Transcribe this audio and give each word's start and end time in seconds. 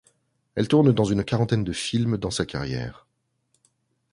Elle 0.55 0.67
tourne 0.67 0.91
dans 0.93 1.03
une 1.03 1.23
quarantaine 1.23 1.63
de 1.63 1.73
films 1.73 2.17
dans 2.17 2.31
sa 2.31 2.43
carrière. 2.47 3.05